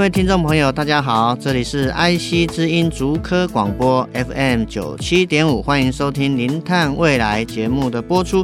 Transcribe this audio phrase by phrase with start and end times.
[0.00, 8.40] 各位听众朋友，大家好，这里是 IC 之音竹科广播 FM 九七点五，欢迎收听《零碳未来》节目的播出。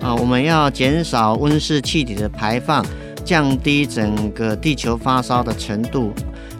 [0.00, 2.86] 啊，我们要减少温室气体的排放，
[3.24, 6.12] 降低整个地球发烧的程度，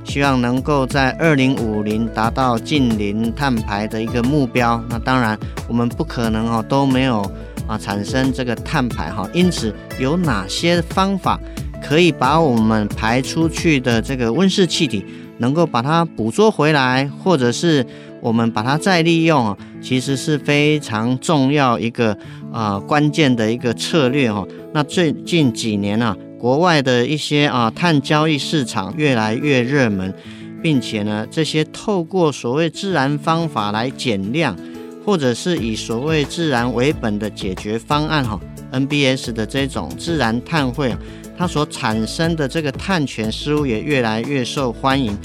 [0.04, 4.82] 希望能够在二零五零达到净零碳排的一个目标。
[4.88, 7.22] 那当然，我们不可能哦都没有
[7.68, 11.38] 啊产生这个碳排哈，因此有哪些方法？
[11.82, 15.04] 可以把我们排出去的这个温室气体，
[15.38, 17.84] 能够把它捕捉回来，或者是
[18.20, 22.16] 我们把它再利用，其实是非常重要一个
[22.52, 24.46] 啊、关键的一个策略哦。
[24.72, 30.14] 那最近几年啊，国外的一些啊碳交易市场越来越热门，
[30.62, 34.56] 并且呢，这些透过所谓自然方法来减量，
[35.04, 38.40] 或者是以所谓自然为本的解决方案哈
[38.72, 40.94] ，NBS 的这种自然碳汇。
[41.36, 45.16] 它所产生的这个碳权似乎也越来越受欢迎。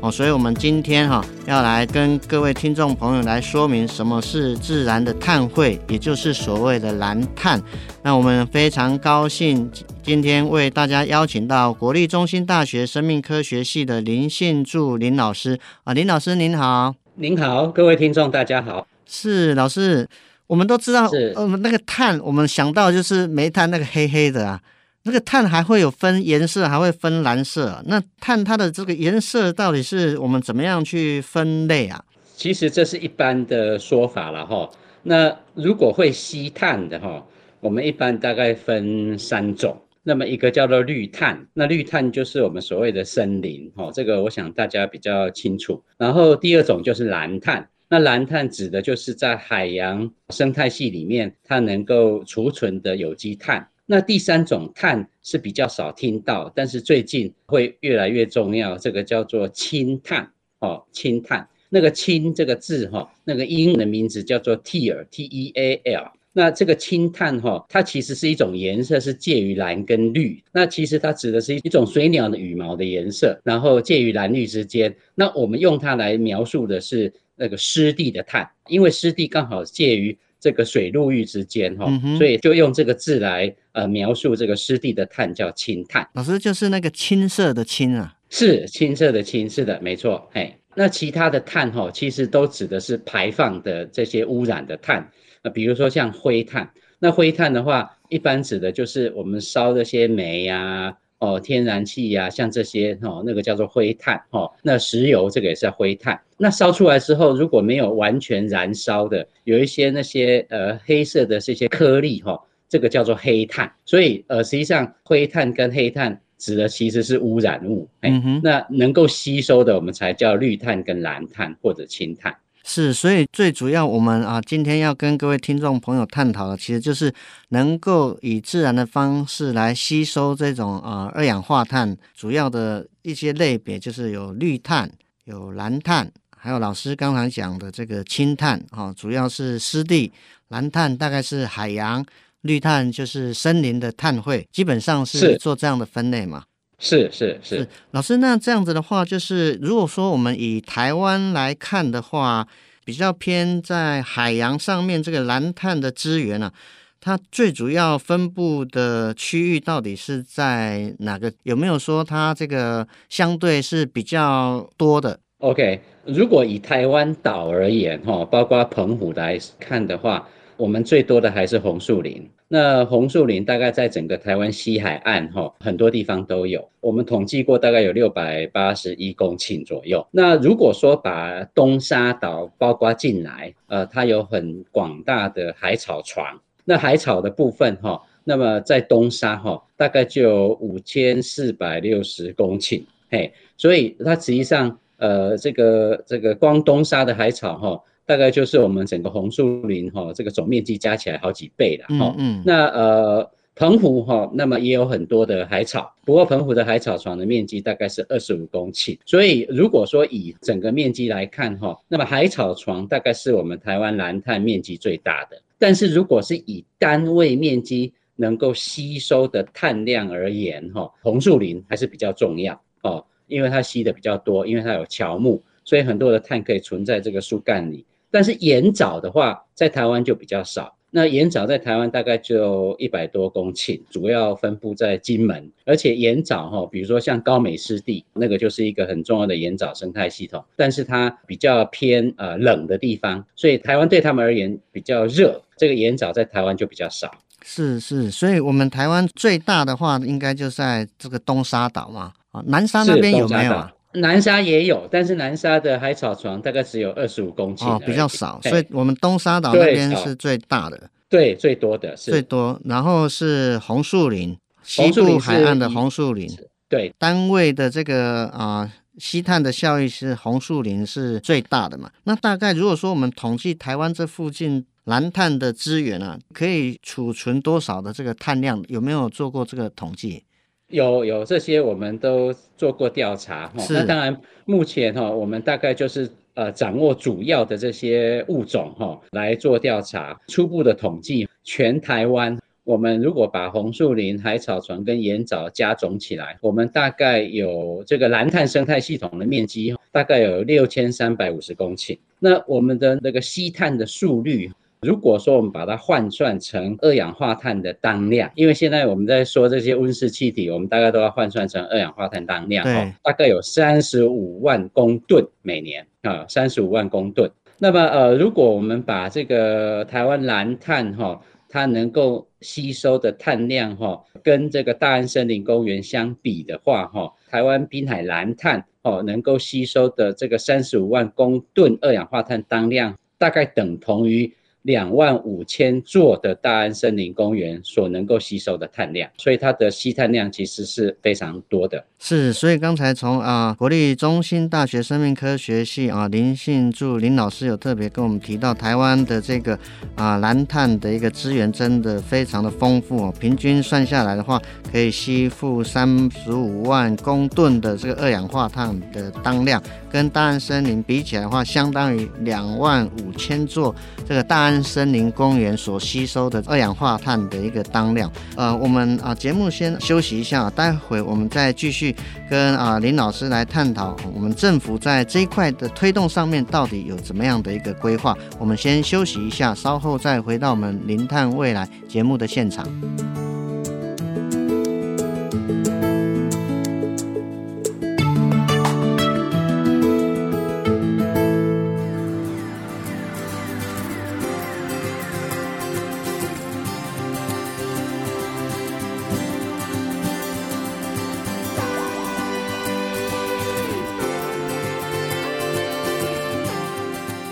[0.00, 7.62] 哦，所以我们今天哈要来跟各位听众朋友来说明什么是自然的碳汇，也就是所谓的蓝碳。
[8.02, 9.70] 那我们非常高兴
[10.02, 15.58] 今天为大家邀请到国立中兴大学生命科学系的林信柱林老师。
[15.84, 20.06] 啊，林老师您好，您好，各位听众大家好，是老师，
[20.46, 21.32] 我们都知道，是。
[21.34, 24.60] 呃那个碳，我们想到就是煤炭那个黑黑的啊。
[25.04, 27.82] 那个碳还会有分颜色，还会分蓝色。
[27.86, 32.02] 那碳它的这个颜色到底是我们怎么样去分类啊？
[32.36, 34.68] 其实这是一般的说法了哈。
[35.02, 37.24] 那如果会吸碳的哈，
[37.60, 39.78] 我们一般大概分三种。
[40.06, 45.82] 那么一个叫做绿碳，那绿碳就是我们所谓的森林哈，这个我想大家比较清楚。
[45.96, 53.66] 然后第二种就是蓝碳，那蓝碳指的就是在海洋生态系里面它能够储存的有机碳。
[53.86, 60.30] 那第三种碳是比较少听到，但是最近会越来越重要，这个叫做氢碳
[60.60, 61.46] 哦，氢碳。
[61.68, 66.12] 那个氢这个字哈，那个英文的名字叫做 teal，T-E-A-L。
[66.32, 70.42] 那这个氢碳哈，它其实是一种颜色，是介于蓝跟绿。
[70.50, 74.96] 那其实它指的是一种水鸟的羽毛的颜色，然后介于蓝绿之间。
[75.14, 80.16] 那我们用它来描述的是那个湿地的碳，因为湿地刚好介于。
[80.44, 86.06] 这个水陆域之间哈，所以就用这个字来呃描述这个湿地的碳叫青碳。
[86.12, 90.28] 老师就是那个青色的青啊，是青色的青，是的，没错。
[90.34, 95.10] 哎，那其他的碳哈，其实都指的是排放的这些污染的碳。
[95.40, 100.92] 呃比如说像灰碳，那灰碳的话，一般指的就是我们烧这些煤呀、啊。
[101.24, 104.50] 哦，天然气呀、啊，像这些哦，那个叫做灰炭哦。
[104.62, 106.20] 那石油这个也是灰炭。
[106.36, 113.72] 那烧出来之后，如果没有完全燃烧的，有一些那些呃黑色的这些颗粒哈、哦，这个叫做黑炭。
[113.84, 117.88] 所以呃，实际上灰炭跟黑炭指的其实是污染物。
[118.02, 118.40] 嗯哼。
[118.42, 122.36] 那能够吸收的，我们才叫绿碳跟蓝碳或者氢碳。
[122.66, 127.12] 是，所以最主要我们啊，今天要跟各位听众朋友探讨的，其实就是
[127.50, 134.90] 能够以自然的方式来吸收这种啊二氧化碳，主要的一些类别就是有绿碳、
[135.24, 140.10] 有蓝碳，还有老师刚才讲的这个氢碳啊，主要是湿地，
[140.48, 142.04] 蓝碳大概是海洋，
[142.40, 146.42] 绿碳就是森林的碳汇，基本上是做这样的分类嘛。
[146.78, 152.46] 是是是，是，老师，那这样子的话，就是如果说我们以台湾来看的话，
[152.84, 156.52] 比较偏在海洋上面这个蓝碳的资源呢、啊，
[157.00, 161.32] 它最主要分布的区域到底是在哪个？
[161.44, 170.28] 有没有说它这个相对是比较多的？OK，如果以台湾岛而言，哈，包括澎湖来看的话。
[170.56, 172.28] 我们最多的还是红树林。
[172.48, 176.68] 那红树林大概在整个台湾西海岸，哈，很多地方都有。
[176.80, 180.06] 我们统计过，大概有六百八十一公顷左右。
[180.12, 186.40] 那如果说把东沙岛包括进来，呃，它有很广大的海草床。
[186.64, 192.82] 那海草的部分，哈，那么在东沙，哈，大概就有五千四百六十公顷。
[193.10, 197.82] 嘿，所以它实际上，呃，这个这个光东沙的海草，哈。
[198.06, 202.14] 大概就是我们整个红树林哈这个总面积加起来好几倍了哈。
[202.18, 203.30] 嗯，嗯，那呃。
[203.56, 215.40] 澎湖哈，那么也有很多的海草，不过澎湖的海草床的面积大概是二十五公顷，所以如果说以整个面积来看哈，那么海草床大概是我们台湾蓝碳面积最大的。
[215.56, 227.86] 但是如果是以单位面积能够吸收的碳量而言哈，红树林还是比较重要哦，因为它吸的比较多，因为它有乔木，所以很多的碳可以存在这个树干里。
[228.14, 230.76] 但是盐藻的话，在台湾就比较少。
[230.92, 247.10] 那盐藻在台湾大概就一百多公顷，主要分布在金门，而且盐藻哈，比如说像高美湿地，那个就是一个很重要的盐藻生态系统，但是它比较偏呃冷的地方，所以台湾对他们而言比较热，这个盐藻在台湾就比较少。
[247.44, 253.73] 是是，所以我们台湾最大的话，应该就在这个东沙岛嘛，啊，南沙那边有没有啊？
[253.94, 260.76] 南沙也有，但是南沙的海草床大概只有二十五公顷，哦，比较少，所以我们东沙岛那边是最大的，
[261.08, 266.28] 对，对最多的是最多，然后是红树林，西部海岸的红树林，
[266.68, 271.90] 对，单位的这个啊、呃、吸碳的效益是红树林是最大的嘛？
[272.04, 278.62] 那大概如果说我们统计台湾这附近蓝碳的资源啊，可以储存多少的这个碳量？
[278.68, 280.24] 有没有做过这个统计？
[280.74, 283.64] 有有这些，我们都做过调查哈。
[283.70, 290.20] 那当然，目前哈，我们大概就是呃掌握主要的这些物种哈来做调查。
[290.26, 301.96] 初步的统计，全台湾我们如果把红树林、海草床跟盐藻加总起来，我们大概有这个蓝碳生态系统的面积大概有六千三百五十公顷。
[302.18, 304.50] 那我们的那个吸碳的速率。
[304.84, 317.30] 如果说我们把它换算成二氧化碳的当量，因为现在我们在说这些温室气体，我们大概都要换算成二氧化碳当量，哦，大概有三十五万公吨每年啊，三十五万公吨。
[317.58, 334.32] 那么呃，如果我们把这个台湾蓝碳哈，它能够吸收的碳量哈，跟这个大安森林公园相比的话哈，台湾滨海蓝碳哦，能够吸收的这个三十五万公吨二氧化碳当量，大概等同于。
[334.64, 341.84] 两万五千座的大安森林公园所能够吸收的碳量，所以它的吸碳量其实是非常多的。
[342.06, 349.58] 是，所以刚才从啊国立中兴大学生命科学系啊林信柱林老师有特别跟我们提到，台湾的这个
[349.96, 354.38] 啊蓝碳的一个资源真的非常的丰富哦，平均算下来的话，
[354.70, 363.74] 可以吸附三十五万公吨的这个二氧化碳的当量，跟大安森林比起来的话，相当于两万五千座
[364.06, 364.62] 这个大安。
[364.62, 371.93] 森林公园所吸收的二氧化碳的一个当量，呃，我们啊节目先休息一下，待会我们再继续
[372.28, 378.16] 跟啊林老师来探讨我们政府在这一块的推动上面到底有怎么样的一个规划。
[378.38, 382.66] 我们先休息一下，稍后再回到我们林探未来节目的现场。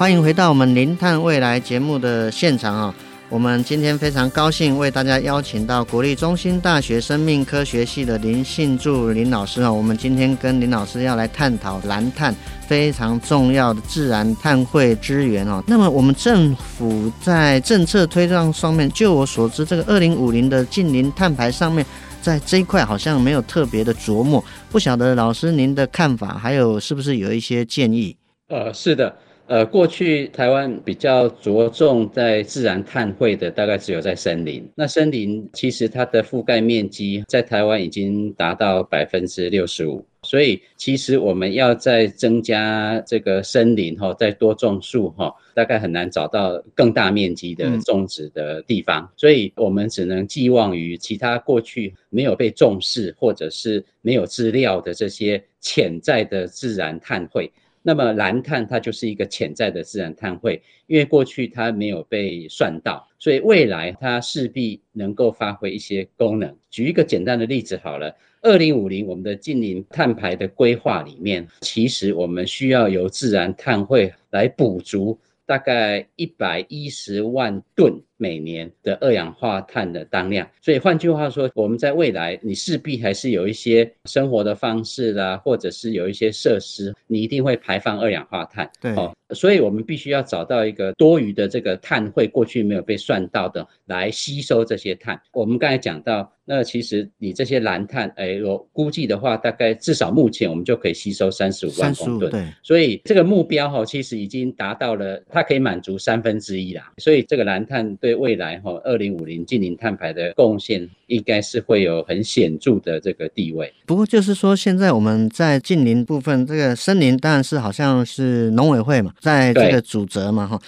[0.03, 2.95] 欢迎回到我们零碳未来节目的现场啊！
[3.29, 9.73] 我们今天非常高兴为大家邀请到国立中兴大学生命科学系的林信柱林老师啊！
[9.73, 12.35] 我们今天跟林老师要来探讨蓝碳
[12.67, 15.63] 非常重要的自然碳汇资源哦。
[15.69, 21.87] 那么我们政府在政策推动上面，就我所知，这个二零五零的净零碳排上面，
[22.21, 24.45] 在这一块好像没有特别的琢磨。
[24.69, 28.17] 不晓得老师您的看法，还有是不是有一些建议？
[28.49, 29.15] 呃，是的。
[29.53, 34.67] 呃，过去台湾比较着重在自然碳汇的，大概只有在森林。
[34.75, 49.07] 那森林其实它的覆盖面积在台湾已经达到百分之六十五，所以其实我们要再增加这个森林哈，再多种树哈，大概很难找到更大面积的种植的地方。
[49.19, 57.53] 所以我们只能寄望于其他过去没有被重视或者是没有资料的这些潜在的自然碳汇。
[57.83, 66.57] 那么蓝碳它就是一个潜在的自然碳汇，因为过去它没有被算到，所以未来它势必能够发挥一些功能。
[66.71, 80.49] 举一个简单的例子好了，二零五零我们的净零碳排的规划里面，其实我们需要由自然碳汇来补足大概一百一十万吨每年的二氧化碳的当量。
[80.61, 88.71] 所以换句话说，我们在未来你势必还是有一些生活的方式啦，或者是有一些设施，你一定会排放二氧化碳。
[88.81, 95.21] 对，哦，所以我们必须要找到一个多余的这个碳汇，过去没有被算到的，来吸收这些碳。
[95.33, 96.33] 我们刚才讲到。
[96.45, 102.33] 那其实你这些蓝碳，哎，我估计的话，大概至少目前我们就可以吸收三十五万公吨。
[102.33, 106.93] 对，所以这个目标哈，其实已经达到了，它可以满足三分之一啦。
[106.99, 113.73] 所以这个蓝碳对未来哈，二零五零近零碳排的贡献，应该是会有很显著的这个地位。
[113.87, 120.61] 不过就是说，现在我们在近零部分，这个森林当然是好像是农委会嘛，在这个主责嘛哈。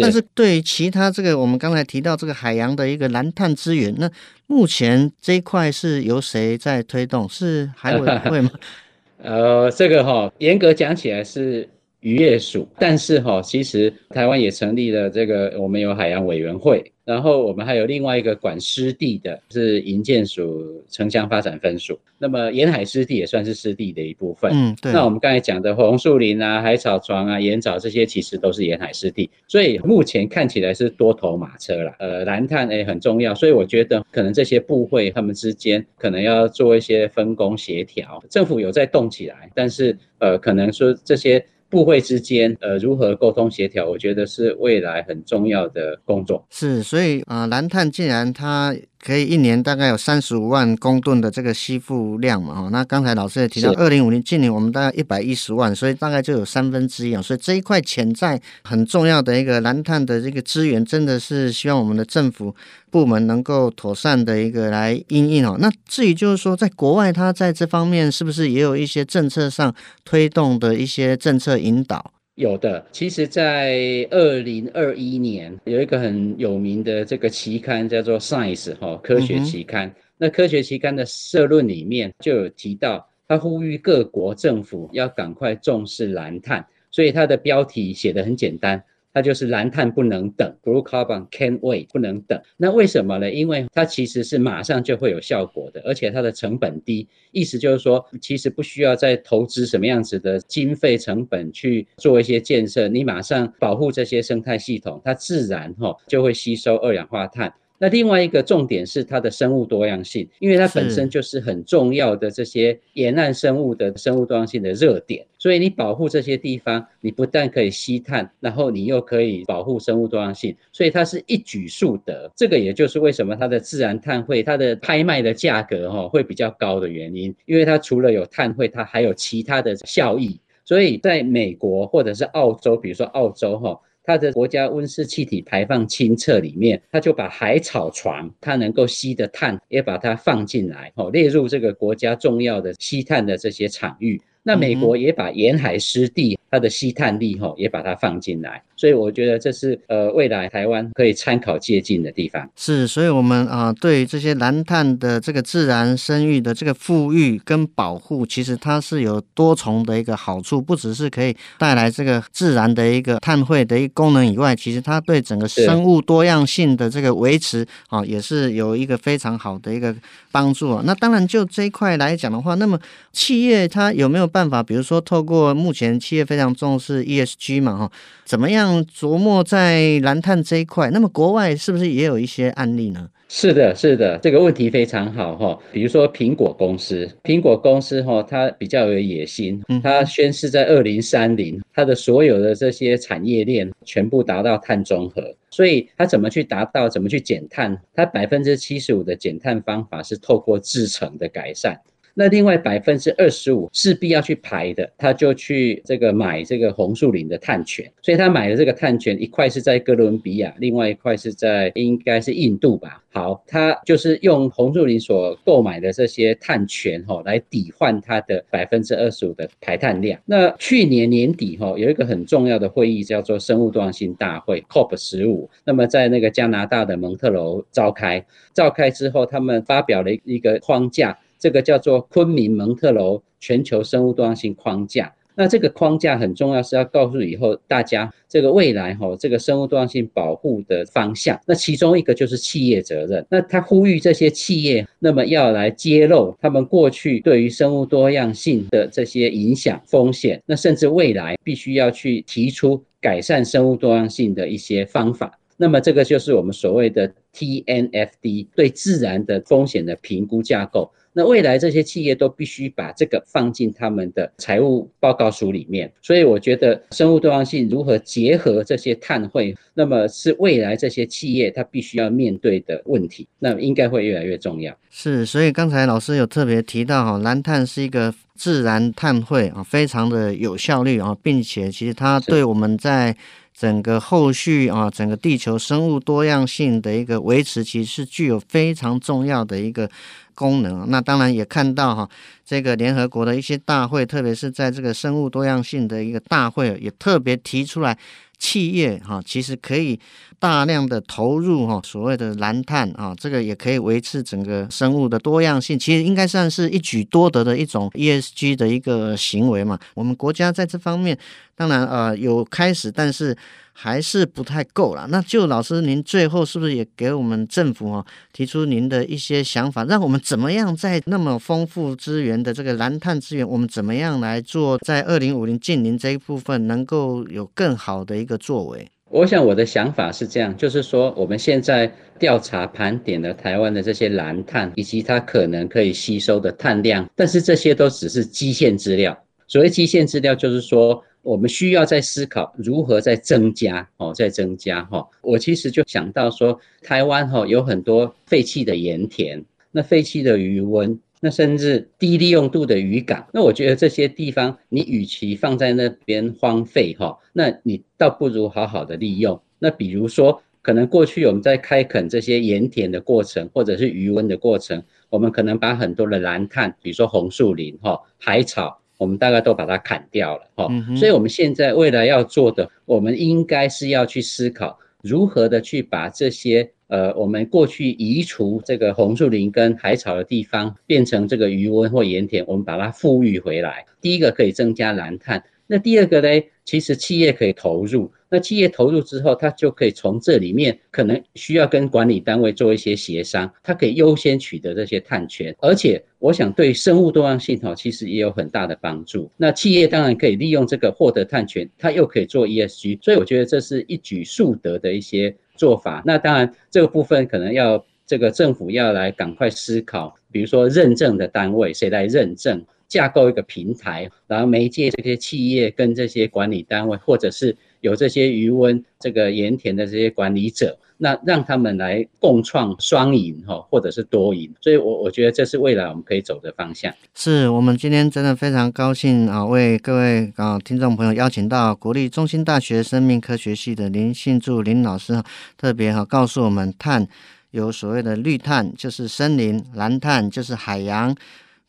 [0.00, 4.10] 但是对于其他这个，我们刚才提到这个海洋的一个蓝碳资源，那
[4.46, 7.28] 目前这一块是由谁在推动？
[7.28, 8.50] 是海委会吗？
[9.22, 11.68] 呃，这个哈、哦，严格讲起来是
[12.04, 16.84] 渔业署，但是哈、哦，其实台湾也成立了这个，我们有海洋委员会。
[17.02, 21.98] 然后我们还有另外一个管湿地的，是营建署城乡发展分署。
[22.18, 24.50] 那么沿海湿地也算是湿地的一部分。
[24.54, 24.90] 嗯，对。
[24.90, 29.30] 那我们刚才讲的红树林啊、海草床啊、盐藻这些，其实都是沿海湿地。
[29.46, 31.94] 所以目前看起来是多头马车了。
[31.98, 38.22] 呃，蓝碳诶很重要，所以我觉得可能这些部会他们之间可能要做一些分工协调。
[38.30, 41.44] 政府有在动起来，但是呃，可能说这些。
[41.74, 46.46] 部会之间，呃，如何沟通协调，我觉得是未来很重要的工作。
[46.50, 48.74] 是，所以啊、呃，蓝碳既然它。
[49.04, 52.54] 可以一年大概有三十五万公吨的这个吸附量嘛？
[52.54, 57.20] 哈，那刚才老师也提到，二零五零近年我们大概一百一十万，所以大概就有三分之一啊。
[57.20, 62.54] 所以这一块潜在很重要的一个蓝碳的这个资源，真的是希望我们的政府
[62.94, 65.56] 部门能够妥善的一个来应应哦。
[65.58, 69.74] 那至于就是说，在国外，它在这方面是不是也有一些政策上
[70.04, 72.12] 推动的一些政策引导？
[72.36, 79.92] 有的，其实，在二零二一年有一个很有名的这个期刊叫做《Science》哈，科学期刊。
[80.16, 88.80] 那科学期刊的社论里面就有提到，他呼吁各国政府要赶快重视蓝碳，所以它的标题写得很简单。
[89.14, 92.38] 它就是蓝碳不能等，Blue Carbon can't wait，不能等。
[92.56, 93.30] 那为什么呢？
[93.30, 97.08] 因为它其实是马上就会有效果的，而且它的成本低。
[97.30, 107.54] 意思就是说，其实不需要再投资什么样子的经费成本去做一些建设，你马上保护这些生态系统，它自然哈就会吸收二氧化碳。
[107.78, 122.30] 那另外一个重点是它的生物多样性，因为它本身就是很重要的这些沿岸生物的生物多样性的热点，所以你保护这些地方，你不但可以吸碳，然后你又可以保护生物多样性，所以它是一举数得。
[122.36, 130.40] 这个也就是为什么它的自然碳汇它的拍卖的价格哈会比较高的原因，因为它除了有碳汇，它还有其他的效益。
[130.64, 133.80] 所以在美国或者是澳洲，比如说澳洲哈。
[134.04, 144.20] 它的国家温室气体排放清册里面，它就把海草床它能够吸的碳也把它放进来，哦，列入这个国家重要的吸碳的这些场域。
[144.44, 152.48] 那美国也把沿海湿地它的吸碳力哈也把它放进来，所以我觉得这是呃未来台湾可以参考借鉴的地方。
[152.54, 169.92] 是，所以我们啊、呃、对这些蓝碳的这个自然生育的这个富裕跟保护，其实它是有多重的一个好处，不只是可以带来这个自然的一个碳汇的一个功能以外，其实它对整个生物多样性的这个维持啊也是有一个非常好的一个
[170.30, 170.82] 帮助啊。
[170.86, 172.78] 那当然就这一块来讲的话，那么
[173.12, 177.92] 企业它有没有办法，比如说透过目前企业非常重视 ESG 嘛，哈，
[178.24, 180.90] 怎么样琢磨在蓝碳这一块？
[180.90, 183.08] 那么国外是不是也有一些案例呢？
[183.28, 185.56] 是的，是的，这个问题非常好哈。
[185.72, 195.22] 比如说苹果公司，苹果公司哈，它比较有野心，它宣示在二零三零，它的所有的这些产业链全部达到碳中和。
[195.50, 196.88] 所以它怎么去达到？
[196.88, 197.80] 怎么去减碳？
[197.94, 201.80] 它百分之七十五的减碳方法是透过制成的改善。
[202.14, 213.02] 那另外百分之二十五势必要去排的，他就去这个买这个红树林的碳权，所以他买的这个碳权一块是在哥伦比亚，另外一块是在应该是印度吧。
[213.12, 220.20] 好，他就是用红树林所购买的这些碳权哈，来抵换它的百分之二十五的排碳量。
[220.24, 231.16] 那去年年底哈，有一个很重要的会议叫做生物多样性大会 COP 十五，那么在那个加拿大的蒙特楼召开，召开之后，他们发表了一个框架。
[231.44, 235.14] 这个叫做昆明蒙特娄全球生物多样性框架。
[235.34, 241.38] 那这个框架很重要，是要告诉以后大家这个未来哈，这个生物多样性保护的方向。
[241.46, 243.26] 那其中一个就是企业责任。
[243.28, 250.40] 那他呼吁这些企业，那么要来揭露他们过去对于生物多样性的这些影响风险。
[250.46, 255.38] 那甚至未来必须要去提出改善生物多样性的一些方法。
[255.58, 260.90] 那么这个就是我们所谓的 TNFD 对自然的风险的评估架构。
[261.16, 265.90] 那未来这些企业都必须把这个放进他们的财务报告书里面。
[266.02, 273.26] 所以我觉得生物多样性如何结合这些碳汇，那么是未来这些企业它必须要面对的问题。
[273.38, 274.76] 那应该会越来越重要。
[274.90, 283.16] 是，所以刚才老师有特别提到哈，蓝碳是一个自然碳汇啊，非常的有效率啊，并且其实它对我们在
[283.52, 289.88] 整个后续啊，整个地球生物多样性的一个维持，其实是具有非常重要的一个
[290.34, 290.88] 功能。
[290.90, 292.08] 那当然也看到哈，
[292.44, 297.96] 这个联合国的一些大会，特别是在这个生物多样性的一个大会，也特别提出来。
[298.36, 299.98] 企业哈，其实可以
[300.38, 305.78] 大量的投入哈，所谓的蓝碳啊，这个也可以维持整个生物的多样性。
[305.78, 309.78] 其实应该算是一举多得的一种 ESG 的一个行为嘛。
[309.94, 311.16] 我们国家在这方面
[311.54, 313.34] 当然呃有开始，但是。
[313.76, 315.06] 还是不太够了。
[315.10, 328.88] 那就老师，您最后是不是也给我们政府哦提出您的一些想法，让我们怎么样在那么丰富资源的这个蓝碳资源，我们怎么样来做，在二零五零近零这一部分能够有更好的一个作为？
[329.10, 339.16] 我想我的想法是这样，就是说我们现在调查盘点了台湾的这些蓝碳以及它可能可以吸收的碳量，但是这些都只是基线资料。
[339.48, 341.02] 所谓基线资料，就是说。
[341.24, 345.08] 我们需要再思考如何再增加哦，再增加哈。
[345.22, 353.26] 我其实就想到说，台湾哈有很多废弃的盐田，那废弃的鱼温，那甚至低利用度的渔港。
[353.32, 359.40] 那我觉得这些地方，你与其放在那边荒废哈，那你倒不如好好的利用。
[359.58, 368.78] 那比如说，可能过去我们在开垦这些盐田的过程，或者是鱼塭的过程，我们可能把很多的蓝碳，比如说红树林哈、海草。
[368.98, 383.84] 我们大概都把它砍掉了，哈，所以我们现在未来要做的，我们应该是要去思考如何的去把这些呃，我们过去移除这个红树林跟海草的地方，变成这个鱼塭或盐田，我们把它富裕回来。
[384.00, 385.42] 第一个可以增加蓝碳。
[385.66, 386.28] 那第二个呢？
[386.64, 399.30] 其实企业可以投入，那企业投入之后，它就可以从这里面可能需要跟管理单位做一些协商，它可以优先取得这些碳权，而且我想对生物多样性哈，其实也有很大的帮助。
[399.36, 406.02] 那企业当然可以利用这个获得碳权，它又可以做 ESG，所以我觉得这是一举数得的一些做法。
[406.06, 412.64] 那当然这个部分可能要这个政府要来赶快思考，比如说认证的单位谁来认证？
[412.94, 424.48] 架构一个平台，然后媒介这些企业跟这些管理单位，或者是有这些余温、这个盐田的这些管理者，那让他们来共创双赢哈，或者是多赢。
[424.60, 426.94] 所以我，我觉得这是未来我们可以走的方向。
[427.16, 435.20] 是我们今天真的非常高兴啊，为各位啊听众朋友邀请到国立中兴大学生命科学系的林信筑林老师，
[435.58, 437.08] 特别哈告诉我们，碳
[437.50, 441.12] 有所谓的绿碳，就是森林；蓝碳就是海洋。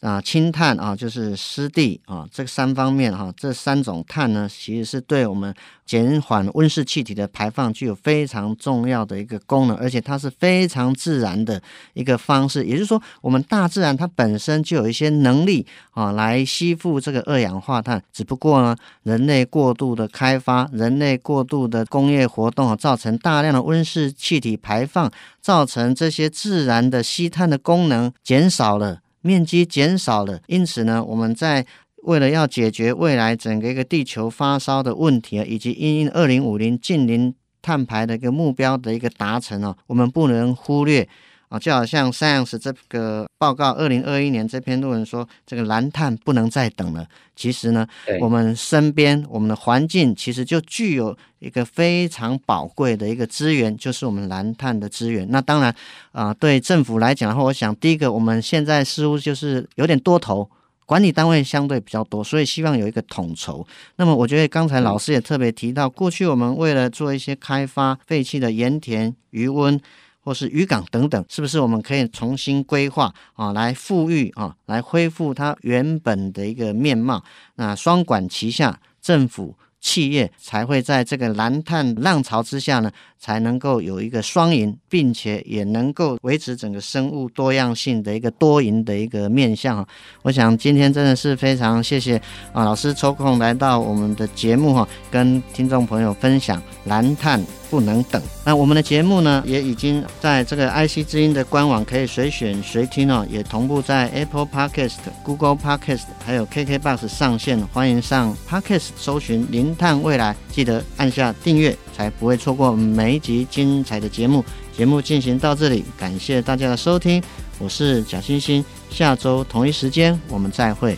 [0.06, 5.52] 啊，氢碳啊，就是湿地啊，这三方面哈，这三种碳呢，其实是对我们
[5.84, 11.60] 减缓温室气体的排放具有非常重要的一个功能，而且它是非常自然的
[11.94, 12.64] 一个方式。
[12.66, 18.00] 也就是说，我们大自然它本身就有一些能力啊，来吸附这个二氧化碳。
[18.14, 29.00] 只不过呢，人类过度的开发，人类过度的工业活动啊，造成大量的温室气体排放，造成这些自然的吸碳的功能减少了。
[29.26, 31.66] 面积减少了，因此呢，我们在
[32.04, 41.10] 为了要解决未来整个一个地球发烧的问题啊，以及因应二零五零近零碳排的一个目标的一个达成啊，我们不能忽略。
[41.48, 47.08] 啊，就好像 Science 这个报告，二零二一年这篇论文说，这个蓝碳不能再等了。
[47.36, 47.86] 其实呢，
[48.20, 55.28] 我们身边我们的环境其实就具有一个非常宝贵的一个资源，就是我们蓝碳的资源。
[55.30, 55.70] 那当然，
[56.12, 60.50] 啊、呃，对政府来讲的话，我想第一个，我们现在似乎就是有点多头，
[60.86, 63.66] 管理单位相对比较多，所以希望有一个统筹。
[63.98, 69.80] 那么，我觉得刚才老师也特别提到，过去我们为了做一些开发废弃的盐田、鱼塭。
[70.26, 77.24] 或是渔港等等，是不是我们可以重新规划啊，来复育啊，来恢复它原本的一个面貌？
[77.56, 89.88] 那双管齐下，政府、企业才会在这个蓝碳浪潮之下呢，才能够有一个双赢，并且也能够维持整个生物多样性的一个多赢的一个面向。
[90.24, 92.18] 我想今天真的是非常谢谢
[92.52, 97.40] 啊，老师抽空来到我们的节目哈，跟听众朋友分享蓝碳。
[97.76, 98.22] 不能等。
[98.46, 107.60] 那我们的节目呢，也已经在这个 IC 之音的官网可以随选随听哦，也同步在 Apple Podcast、Google Podcast 还有 KKBox 上线。
[107.74, 114.46] 欢迎上 Podcast 搜寻“零碳未来”，记得按下订阅，才不会错过每一集精彩的节目。
[114.72, 117.22] 节目进行到这里，感谢大家的收听，
[117.60, 120.98] 我是贾欣欣，下周同一时间我们再会。